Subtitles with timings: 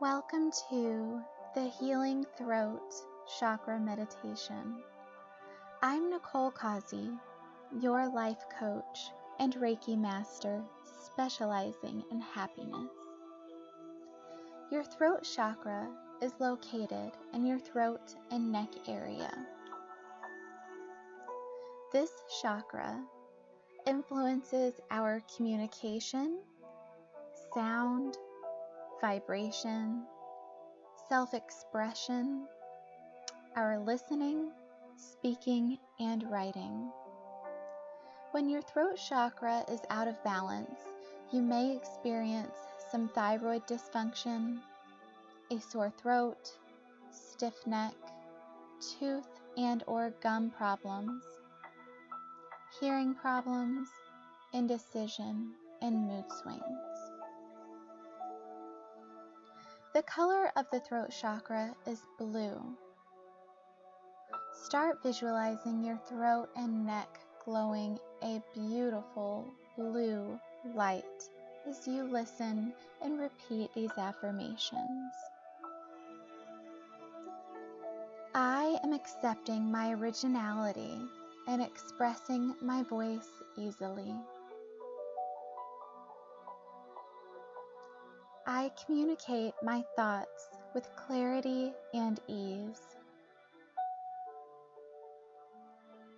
[0.00, 1.20] Welcome to
[1.54, 2.94] the Healing Throat
[3.38, 4.76] Chakra Meditation.
[5.82, 7.10] I'm Nicole Causey,
[7.78, 10.64] your life coach and Reiki master
[11.04, 12.90] specializing in happiness.
[14.70, 15.86] Your throat chakra
[16.22, 19.30] is located in your throat and neck area.
[21.92, 22.98] This chakra
[23.86, 26.38] influences our communication,
[27.54, 28.16] sound,
[29.02, 30.04] vibration,
[31.08, 32.46] self expression,
[33.56, 34.48] our listening,
[34.96, 36.88] speaking, and writing.
[38.30, 40.78] When your throat chakra is out of balance,
[41.32, 42.54] you may experience
[42.92, 44.60] some thyroid dysfunction,
[45.50, 46.52] a sore throat,
[47.10, 47.94] stiff neck,
[49.00, 51.24] tooth and or gum problems,
[52.80, 53.88] hearing problems,
[54.52, 55.50] indecision,
[55.82, 56.51] and mood swings.
[59.94, 62.58] The color of the throat chakra is blue.
[64.64, 70.40] Start visualizing your throat and neck glowing a beautiful blue
[70.74, 71.04] light
[71.68, 75.12] as you listen and repeat these affirmations.
[78.34, 81.02] I am accepting my originality
[81.48, 84.14] and expressing my voice easily.
[88.46, 92.82] I communicate my thoughts with clarity and ease.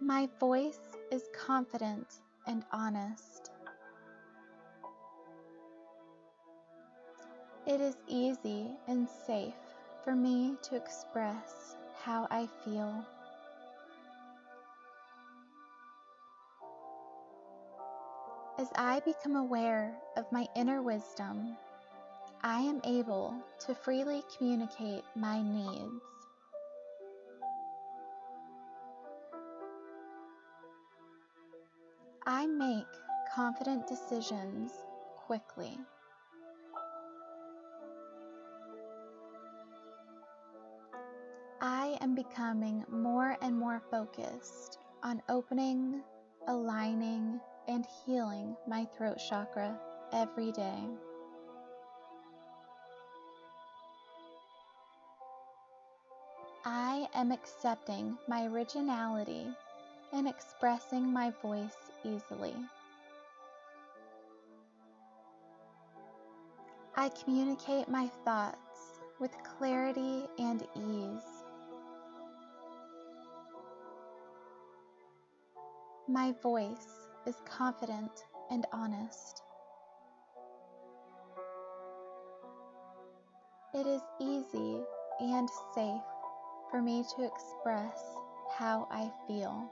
[0.00, 0.78] My voice
[1.10, 3.50] is confident and honest.
[7.66, 9.54] It is easy and safe
[10.04, 13.04] for me to express how I feel.
[18.58, 21.56] As I become aware of my inner wisdom
[22.44, 26.02] I am able to freely communicate my needs.
[32.26, 32.86] I make
[33.32, 34.72] confident decisions
[35.16, 35.78] quickly.
[41.60, 46.02] I am becoming more and more focused on opening,
[46.48, 49.78] aligning, and healing my throat chakra
[50.12, 50.88] every day.
[57.02, 59.46] I am accepting my originality
[60.12, 62.54] and expressing my voice easily.
[66.94, 71.26] I communicate my thoughts with clarity and ease.
[76.08, 78.12] My voice is confident
[78.52, 79.42] and honest.
[83.74, 84.82] It is easy
[85.20, 86.11] and safe
[86.72, 88.00] for me to express
[88.56, 89.70] how I feel.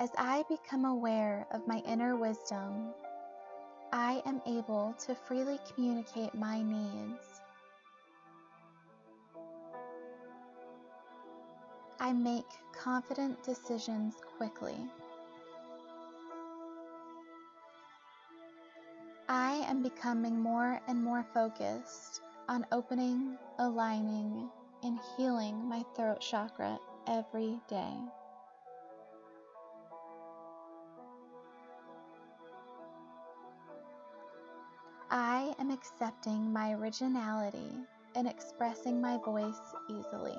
[0.00, 2.94] As I become aware of my inner wisdom,
[3.92, 7.42] I am able to freely communicate my needs.
[12.00, 14.76] I make confident decisions quickly.
[19.30, 24.48] I am becoming more and more focused on opening, aligning,
[24.82, 27.92] and healing my throat chakra every day.
[35.10, 37.72] I am accepting my originality
[38.14, 39.60] and expressing my voice
[39.90, 40.38] easily.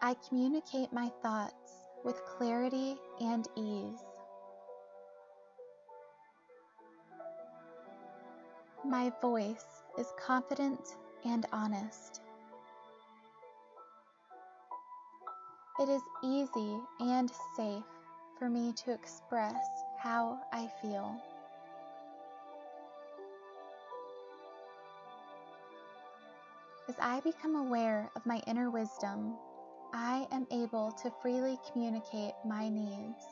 [0.00, 1.63] I communicate my thoughts
[2.04, 3.98] with clarity and ease.
[8.84, 9.64] My voice
[9.98, 12.20] is confident and honest.
[15.80, 17.82] It is easy and safe
[18.38, 19.56] for me to express
[19.98, 21.16] how I feel.
[26.86, 29.36] As I become aware of my inner wisdom,
[29.96, 33.24] I am able to freely communicate my needs.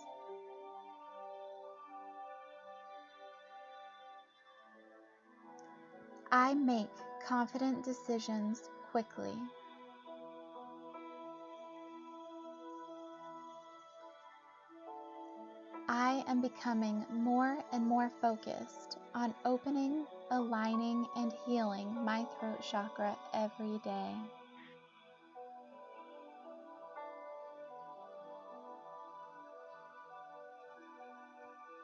[6.30, 6.86] I make
[7.26, 9.34] confident decisions quickly.
[15.88, 23.16] I am becoming more and more focused on opening, aligning, and healing my throat chakra
[23.34, 24.14] every day.